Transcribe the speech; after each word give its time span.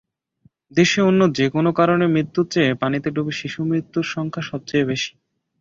দেশে 0.71 0.99
অন্য 1.01 1.21
যেকোনো 1.37 1.69
কারণে 1.79 2.05
মৃত্যুর 2.07 2.45
চেয়ে 2.47 2.71
পানিতে 2.73 3.09
ডুবে 3.11 3.33
শিশুমৃত্যুর 3.39 4.05
সংখ্যা 4.13 4.43
সবচেয়ে 4.49 4.85
বেশি। 4.85 5.11